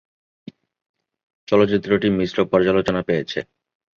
চলচ্চিত্রটি 1.47 2.07
মিশ্র 2.19 2.37
পর্যালোচনা 2.51 3.01
পেয়েছে। 3.01 3.39